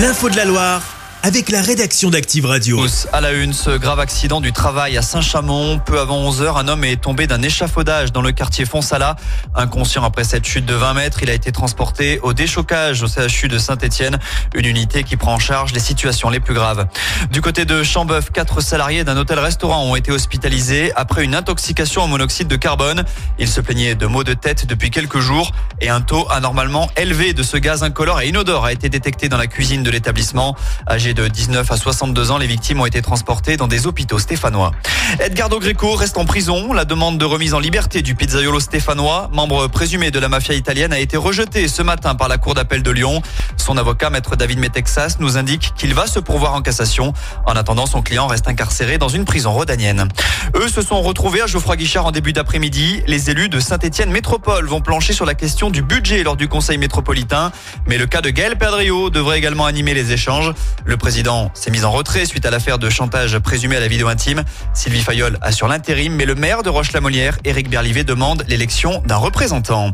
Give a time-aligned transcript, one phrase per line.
[0.00, 0.89] L'info de la Loire
[1.22, 2.80] avec la rédaction d'Active Radio.
[3.12, 5.78] À la une, ce grave accident du travail à Saint-Chamond.
[5.78, 9.16] Peu avant 11 heures, un homme est tombé d'un échafaudage dans le quartier Fonsala.
[9.54, 13.48] Inconscient après cette chute de 20 mètres, il a été transporté au déchocage au CHU
[13.48, 14.18] de Saint-Etienne,
[14.54, 16.86] une unité qui prend en charge les situations les plus graves.
[17.30, 22.06] Du côté de Chambeuf, quatre salariés d'un hôtel-restaurant ont été hospitalisés après une intoxication au
[22.06, 23.04] monoxyde de carbone.
[23.38, 25.52] Ils se plaignaient de maux de tête depuis quelques jours
[25.82, 29.38] et un taux anormalement élevé de ce gaz incolore et inodore a été détecté dans
[29.38, 30.56] la cuisine de l'établissement.
[30.88, 34.72] Âgé de 19 à 62 ans, les victimes ont été transportées dans des hôpitaux stéphanois.
[35.18, 36.72] Edgardo Greco reste en prison.
[36.72, 40.92] La demande de remise en liberté du pizzaiolo stéphanois, membre présumé de la mafia italienne,
[40.92, 43.22] a été rejetée ce matin par la Cour d'appel de Lyon.
[43.56, 47.12] Son avocat, maître David Metexas, nous indique qu'il va se pourvoir en cassation.
[47.46, 50.08] En attendant, son client reste incarcéré dans une prison rhodanienne.
[50.56, 53.02] Eux se sont retrouvés à Geoffroy Guichard en début d'après-midi.
[53.06, 56.78] Les élus de Saint-Etienne Métropole vont plancher sur la question du budget lors du conseil
[56.78, 57.52] métropolitain.
[57.86, 60.52] Mais le cas de Gaël Perdriau devrait également animer les échanges.
[60.84, 64.06] Le président s'est mis en retrait suite à l'affaire de chantage présumé à la vidéo
[64.08, 64.44] intime.
[64.74, 69.90] Sylvie Fayol assure l'intérim, mais le maire de Roche-la-Molière, Éric Berlivet, demande l'élection d'un représentant.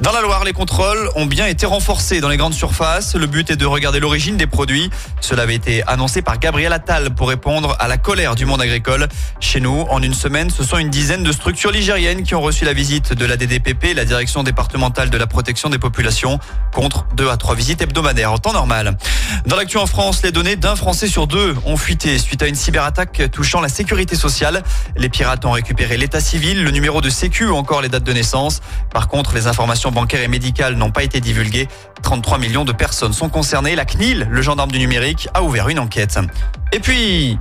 [0.00, 3.14] Dans la Loire, les contrôles ont bien été renforcés dans les grandes surfaces.
[3.14, 4.90] Le but est de regarder l'origine des produits.
[5.20, 9.08] Cela avait été annoncé par Gabriel Attal pour répondre à la colère du monde agricole.
[9.40, 12.64] Chez nous, en une semaine, ce sont une dizaine de structures ligériennes qui ont reçu
[12.64, 16.38] la visite de la DDPP, la direction départementale de la protection des populations,
[16.74, 18.98] contre deux à trois visites hebdomadaires en temps normal.
[19.46, 22.56] Dans l'actu en France, les données d'un Français sur deux ont fuité suite à une
[22.56, 24.64] cyberattaque touchant la sécurité sociale.
[24.96, 28.12] Les pirates ont récupéré l'état civil, le numéro de sécu ou encore les dates de
[28.12, 28.60] naissance.
[28.92, 31.68] Par contre, les informations bancaires et médicales n'ont pas été divulguées.
[32.02, 33.76] 33 millions de personnes sont concernées.
[33.76, 36.18] La CNIL, le gendarme du numérique, a ouvert une enquête.
[36.72, 37.38] Et puis...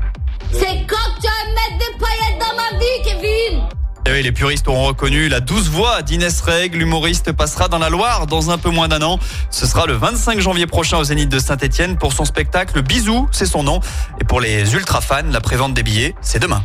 [4.21, 6.75] et les puristes auront reconnu la douce voix d'Inès Reg.
[6.75, 9.17] L'humoriste passera dans la Loire dans un peu moins d'un an.
[9.49, 13.47] Ce sera le 25 janvier prochain au Zénith de Saint-Etienne pour son spectacle Bisous, c'est
[13.47, 13.79] son nom.
[14.19, 16.63] Et pour les ultra fans, la prévente des billets, c'est demain.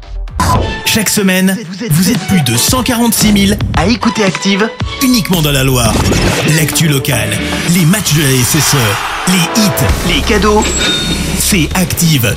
[0.85, 1.57] Chaque semaine,
[1.91, 4.69] vous êtes plus de 146 000 à écouter Active
[5.03, 5.95] uniquement dans la Loire.
[6.59, 7.30] L'actu locale,
[7.70, 8.77] les matchs de la SSE,
[9.29, 10.63] les hits, les cadeaux,
[11.39, 12.36] c'est Active.